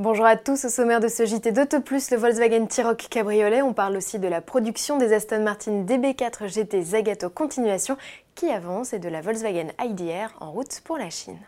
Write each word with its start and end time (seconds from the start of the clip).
Bonjour 0.00 0.26
à 0.26 0.36
tous, 0.36 0.64
au 0.64 0.68
sommaire 0.70 0.98
de 0.98 1.06
ce 1.06 1.24
JT 1.24 1.52
d'Auto 1.52 1.80
Plus, 1.80 2.10
le 2.10 2.16
Volkswagen 2.16 2.66
T-Roc 2.66 3.06
Cabriolet. 3.08 3.62
On 3.62 3.72
parle 3.72 3.96
aussi 3.96 4.18
de 4.18 4.26
la 4.26 4.40
production 4.40 4.98
des 4.98 5.12
Aston 5.12 5.44
Martin 5.44 5.84
DB4 5.84 6.48
GT 6.52 6.82
Zagato 6.82 7.30
Continuation 7.30 7.96
qui 8.34 8.50
avance 8.50 8.92
et 8.92 8.98
de 8.98 9.08
la 9.08 9.20
Volkswagen 9.20 9.68
IDR 9.80 10.34
en 10.40 10.50
route 10.50 10.80
pour 10.80 10.98
la 10.98 11.10
Chine. 11.10 11.38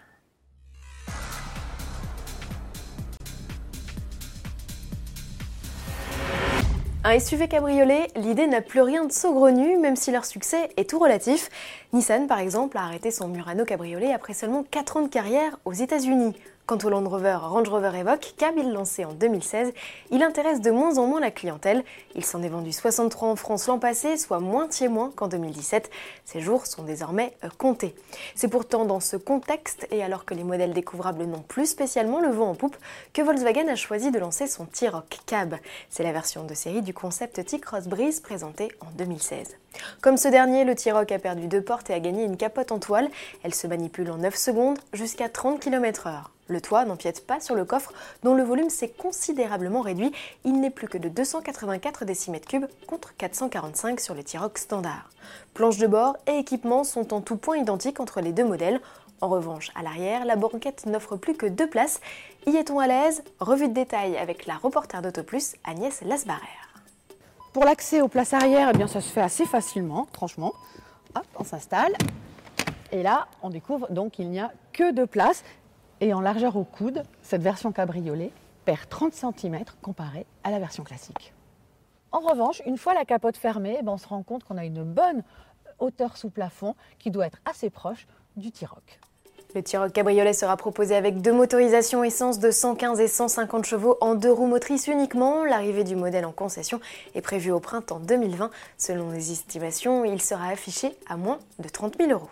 Un 7.02 7.18
SUV 7.18 7.48
cabriolet, 7.48 8.06
l'idée 8.14 8.46
n'a 8.46 8.60
plus 8.60 8.80
rien 8.80 9.04
de 9.04 9.12
saugrenu, 9.12 9.76
même 9.78 9.96
si 9.96 10.12
leur 10.12 10.24
succès 10.24 10.70
est 10.76 10.88
tout 10.88 11.00
relatif. 11.00 11.48
Nissan, 11.92 12.28
par 12.28 12.38
exemple, 12.38 12.78
a 12.78 12.82
arrêté 12.82 13.10
son 13.10 13.26
Murano 13.26 13.64
cabriolet 13.64 14.12
après 14.12 14.34
seulement 14.34 14.62
4 14.62 14.98
ans 14.98 15.02
de 15.02 15.08
carrière 15.08 15.58
aux 15.64 15.72
États-Unis. 15.72 16.36
Quant 16.66 16.78
au 16.82 16.88
Land 16.88 17.08
Rover 17.08 17.38
Range 17.40 17.68
Rover 17.68 17.92
Evoque, 17.96 18.34
il 18.56 18.72
lancé 18.72 19.04
en 19.04 19.12
2016, 19.12 19.72
il 20.10 20.24
intéresse 20.24 20.60
de 20.60 20.72
moins 20.72 20.98
en 20.98 21.06
moins 21.06 21.20
la 21.20 21.30
clientèle. 21.30 21.84
Il 22.16 22.24
s'en 22.24 22.42
est 22.42 22.48
vendu 22.48 22.72
63 22.72 23.28
en 23.28 23.36
France 23.36 23.68
l'an 23.68 23.78
passé, 23.78 24.16
soit 24.16 24.40
moitié 24.40 24.88
moins 24.88 25.12
qu'en 25.14 25.28
2017. 25.28 25.88
Ces 26.24 26.40
jours 26.40 26.66
sont 26.66 26.82
désormais 26.82 27.36
euh, 27.44 27.50
comptés. 27.56 27.94
C'est 28.34 28.48
pourtant 28.48 28.84
dans 28.84 28.98
ce 28.98 29.16
contexte, 29.16 29.86
et 29.92 30.02
alors 30.02 30.24
que 30.24 30.34
les 30.34 30.42
modèles 30.42 30.72
découvrables 30.72 31.22
n'ont 31.22 31.38
plus 31.38 31.66
spécialement 31.66 32.18
le 32.18 32.30
vent 32.30 32.50
en 32.50 32.56
poupe, 32.56 32.76
que 33.12 33.22
Volkswagen 33.22 33.68
a 33.68 33.76
choisi 33.76 34.10
de 34.10 34.18
lancer 34.18 34.48
son 34.48 34.64
T-Roc 34.64 35.20
Cab. 35.24 35.54
C'est 35.88 36.02
la 36.02 36.10
version 36.10 36.42
de 36.42 36.54
série 36.54 36.82
du 36.82 36.92
concept 36.92 37.44
T-Cross 37.44 37.86
Breeze 37.86 38.18
présenté 38.18 38.72
en 38.80 38.90
2016. 38.98 39.56
Comme 40.00 40.16
ce 40.16 40.26
dernier, 40.26 40.64
le 40.64 40.74
T-Roc 40.74 41.12
a 41.12 41.20
perdu 41.20 41.46
deux 41.46 41.62
portes 41.62 41.90
et 41.90 41.94
a 41.94 42.00
gagné 42.00 42.24
une 42.24 42.36
capote 42.36 42.72
en 42.72 42.80
toile. 42.80 43.08
Elle 43.44 43.54
se 43.54 43.68
manipule 43.68 44.10
en 44.10 44.16
9 44.16 44.34
secondes 44.34 44.80
jusqu'à 44.92 45.28
30 45.28 45.60
km/h. 45.60 46.35
Le 46.48 46.60
toit 46.60 46.84
n'empiète 46.84 47.26
pas 47.26 47.40
sur 47.40 47.54
le 47.54 47.64
coffre, 47.64 47.92
dont 48.22 48.34
le 48.34 48.44
volume 48.44 48.70
s'est 48.70 48.88
considérablement 48.88 49.80
réduit. 49.80 50.12
Il 50.44 50.60
n'est 50.60 50.70
plus 50.70 50.88
que 50.88 50.98
de 50.98 51.08
284 51.08 52.04
décimètres 52.04 52.46
cubes 52.46 52.66
contre 52.86 53.16
445 53.16 54.00
sur 54.00 54.14
le 54.14 54.22
T-Roc 54.22 54.58
standard. 54.58 55.10
Planche 55.54 55.78
de 55.78 55.86
bord 55.86 56.16
et 56.26 56.38
équipement 56.38 56.84
sont 56.84 57.12
en 57.12 57.20
tout 57.20 57.36
point 57.36 57.56
identiques 57.56 57.98
entre 57.98 58.20
les 58.20 58.32
deux 58.32 58.44
modèles. 58.44 58.80
En 59.20 59.28
revanche, 59.28 59.70
à 59.74 59.82
l'arrière, 59.82 60.24
la 60.24 60.36
banquette 60.36 60.86
n'offre 60.86 61.16
plus 61.16 61.34
que 61.34 61.46
deux 61.46 61.68
places. 61.68 62.00
Y 62.46 62.56
est-on 62.56 62.78
à 62.78 62.86
l'aise? 62.86 63.24
Revue 63.40 63.68
de 63.68 63.72
détail 63.72 64.16
avec 64.16 64.46
la 64.46 64.54
reporter 64.54 65.02
d'AutoPlus, 65.02 65.56
Agnès 65.64 66.02
Lasbarère. 66.02 66.82
Pour 67.52 67.64
l'accès 67.64 68.02
aux 68.02 68.08
places 68.08 68.34
arrière, 68.34 68.70
eh 68.72 68.76
bien, 68.76 68.86
ça 68.86 69.00
se 69.00 69.08
fait 69.08 69.22
assez 69.22 69.46
facilement, 69.46 70.06
franchement. 70.12 70.52
Hop, 71.14 71.24
on 71.38 71.44
s'installe. 71.44 71.94
Et 72.92 73.02
là, 73.02 73.26
on 73.42 73.48
découvre 73.48 73.90
donc 73.90 74.12
qu'il 74.12 74.28
n'y 74.28 74.38
a 74.38 74.52
que 74.74 74.92
deux 74.92 75.06
places. 75.06 75.42
Et 76.00 76.12
en 76.12 76.20
largeur 76.20 76.56
au 76.56 76.64
coude, 76.64 77.02
cette 77.22 77.42
version 77.42 77.72
cabriolet 77.72 78.30
perd 78.66 78.88
30 78.88 79.14
cm 79.14 79.64
comparé 79.80 80.26
à 80.44 80.50
la 80.50 80.58
version 80.58 80.84
classique. 80.84 81.32
En 82.12 82.20
revanche, 82.20 82.60
une 82.66 82.76
fois 82.76 82.94
la 82.94 83.04
capote 83.04 83.36
fermée, 83.36 83.80
ben, 83.82 83.92
on 83.92 83.98
se 83.98 84.06
rend 84.06 84.22
compte 84.22 84.44
qu'on 84.44 84.58
a 84.58 84.64
une 84.64 84.82
bonne 84.82 85.22
hauteur 85.78 86.16
sous 86.16 86.30
plafond 86.30 86.74
qui 86.98 87.10
doit 87.10 87.26
être 87.26 87.38
assez 87.44 87.70
proche 87.70 88.06
du 88.36 88.52
T-Roc. 88.52 89.00
Le 89.54 89.62
T-Roc 89.62 89.90
Cabriolet 89.92 90.34
sera 90.34 90.56
proposé 90.58 90.94
avec 90.94 91.22
deux 91.22 91.32
motorisations 91.32 92.04
essence 92.04 92.38
de 92.38 92.50
115 92.50 93.00
et 93.00 93.08
150 93.08 93.64
chevaux 93.64 93.96
en 94.02 94.14
deux 94.14 94.32
roues 94.32 94.46
motrices 94.46 94.86
uniquement. 94.86 95.44
L'arrivée 95.44 95.84
du 95.84 95.96
modèle 95.96 96.26
en 96.26 96.32
concession 96.32 96.78
est 97.14 97.22
prévue 97.22 97.52
au 97.52 97.60
printemps 97.60 98.00
2020. 98.00 98.50
Selon 98.76 99.10
les 99.12 99.32
estimations, 99.32 100.04
il 100.04 100.20
sera 100.20 100.48
affiché 100.48 100.94
à 101.08 101.16
moins 101.16 101.38
de 101.58 101.68
30 101.70 101.96
000 101.96 102.10
euros. 102.10 102.28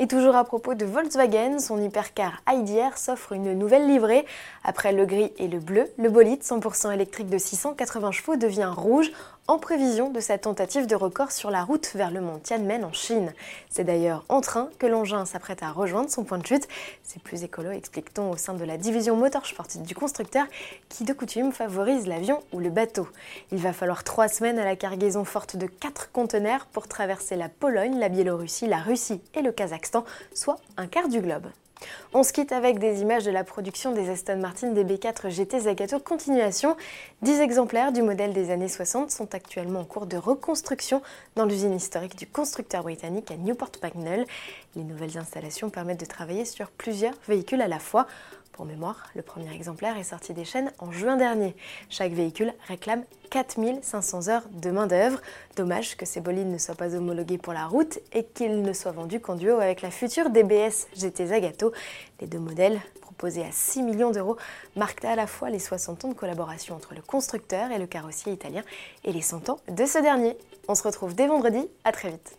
Et 0.00 0.08
toujours 0.08 0.34
à 0.34 0.42
propos 0.42 0.74
de 0.74 0.84
Volkswagen, 0.84 1.60
son 1.60 1.80
hypercar 1.80 2.42
IDR 2.52 2.98
s'offre 2.98 3.30
une 3.30 3.56
nouvelle 3.56 3.86
livrée. 3.86 4.26
Après 4.64 4.92
le 4.92 5.06
gris 5.06 5.32
et 5.38 5.46
le 5.46 5.60
bleu, 5.60 5.88
le 5.98 6.10
bolide 6.10 6.42
100% 6.42 6.92
électrique 6.92 7.28
de 7.28 7.38
680 7.38 8.10
chevaux 8.10 8.34
devient 8.34 8.72
rouge 8.74 9.12
en 9.46 9.58
prévision 9.58 10.10
de 10.10 10.20
sa 10.20 10.38
tentative 10.38 10.86
de 10.86 10.94
record 10.94 11.30
sur 11.30 11.50
la 11.50 11.64
route 11.64 11.92
vers 11.94 12.10
le 12.10 12.22
mont 12.22 12.38
Tianmen 12.38 12.82
en 12.82 12.94
Chine. 12.94 13.34
C'est 13.68 13.84
d'ailleurs 13.84 14.24
en 14.30 14.40
train 14.40 14.70
que 14.78 14.86
l'engin 14.86 15.26
s'apprête 15.26 15.62
à 15.62 15.70
rejoindre 15.70 16.10
son 16.10 16.24
point 16.24 16.38
de 16.38 16.46
chute. 16.46 16.66
C'est 17.02 17.22
plus 17.22 17.44
écolo, 17.44 17.70
explique-t-on 17.70 18.30
au 18.30 18.36
sein 18.38 18.54
de 18.54 18.64
la 18.64 18.78
division 18.78 19.16
motorsport 19.16 19.66
du 19.76 19.94
constructeur, 19.94 20.46
qui 20.88 21.04
de 21.04 21.12
coutume 21.12 21.52
favorise 21.52 22.06
l'avion 22.06 22.42
ou 22.52 22.58
le 22.58 22.70
bateau. 22.70 23.06
Il 23.52 23.58
va 23.58 23.74
falloir 23.74 24.02
trois 24.02 24.28
semaines 24.28 24.58
à 24.58 24.64
la 24.64 24.76
cargaison 24.76 25.24
forte 25.24 25.56
de 25.56 25.66
quatre 25.66 26.10
conteneurs 26.10 26.64
pour 26.66 26.88
traverser 26.88 27.36
la 27.36 27.50
Pologne, 27.50 27.98
la 27.98 28.08
Biélorussie, 28.08 28.66
la 28.66 28.78
Russie 28.78 29.20
et 29.34 29.42
le 29.42 29.52
Kazakhstan, 29.52 30.04
soit 30.32 30.56
un 30.78 30.86
quart 30.86 31.08
du 31.08 31.20
globe. 31.20 31.46
On 32.12 32.22
se 32.22 32.32
quitte 32.32 32.52
avec 32.52 32.78
des 32.78 33.02
images 33.02 33.24
de 33.24 33.30
la 33.30 33.44
production 33.44 33.92
des 33.92 34.08
Aston 34.10 34.36
Martin 34.36 34.72
DB4 34.72 35.30
GT 35.30 35.60
Zagato 35.60 35.98
Continuation. 35.98 36.76
10 37.22 37.40
exemplaires 37.40 37.92
du 37.92 38.02
modèle 38.02 38.32
des 38.32 38.50
années 38.50 38.68
60 38.68 39.10
sont 39.10 39.34
actuellement 39.34 39.80
en 39.80 39.84
cours 39.84 40.06
de 40.06 40.16
reconstruction 40.16 41.02
dans 41.36 41.44
l'usine 41.44 41.74
historique 41.74 42.16
du 42.16 42.26
constructeur 42.26 42.82
britannique 42.82 43.30
à 43.30 43.36
Newport 43.36 43.72
Pagnell. 43.80 44.26
Les 44.76 44.84
nouvelles 44.84 45.18
installations 45.18 45.70
permettent 45.70 46.00
de 46.00 46.06
travailler 46.06 46.44
sur 46.44 46.70
plusieurs 46.70 47.14
véhicules 47.28 47.62
à 47.62 47.68
la 47.68 47.78
fois. 47.78 48.06
Pour 48.54 48.66
mémoire, 48.66 49.08
le 49.16 49.22
premier 49.22 49.52
exemplaire 49.52 49.98
est 49.98 50.04
sorti 50.04 50.32
des 50.32 50.44
chaînes 50.44 50.70
en 50.78 50.92
juin 50.92 51.16
dernier. 51.16 51.56
Chaque 51.90 52.12
véhicule 52.12 52.54
réclame 52.68 53.02
4500 53.30 54.28
heures 54.28 54.44
de 54.52 54.70
main-d'œuvre. 54.70 55.20
Dommage 55.56 55.96
que 55.96 56.06
ces 56.06 56.20
bolides 56.20 56.46
ne 56.46 56.58
soient 56.58 56.76
pas 56.76 56.94
homologués 56.94 57.36
pour 57.36 57.52
la 57.52 57.66
route 57.66 57.98
et 58.12 58.22
qu'ils 58.22 58.62
ne 58.62 58.72
soient 58.72 58.92
vendus 58.92 59.18
qu'en 59.18 59.34
duo 59.34 59.58
avec 59.58 59.82
la 59.82 59.90
future 59.90 60.30
DBS 60.30 60.86
GT 60.94 61.26
Zagato. 61.26 61.72
Les 62.20 62.28
deux 62.28 62.38
modèles, 62.38 62.80
proposés 63.00 63.42
à 63.42 63.50
6 63.50 63.82
millions 63.82 64.12
d'euros, 64.12 64.36
marquent 64.76 65.04
à 65.04 65.16
la 65.16 65.26
fois 65.26 65.50
les 65.50 65.58
60 65.58 66.04
ans 66.04 66.08
de 66.10 66.14
collaboration 66.14 66.76
entre 66.76 66.94
le 66.94 67.02
constructeur 67.02 67.72
et 67.72 67.78
le 67.78 67.88
carrossier 67.88 68.32
italien 68.32 68.62
et 69.02 69.12
les 69.12 69.20
100 69.20 69.48
ans 69.48 69.58
de 69.68 69.84
ce 69.84 69.98
dernier. 69.98 70.38
On 70.68 70.76
se 70.76 70.84
retrouve 70.84 71.16
dès 71.16 71.26
vendredi, 71.26 71.66
à 71.82 71.90
très 71.90 72.10
vite. 72.10 72.38